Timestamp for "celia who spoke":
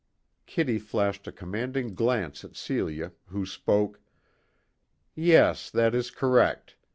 2.55-4.01